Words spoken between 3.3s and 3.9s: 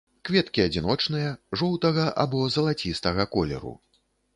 колеру.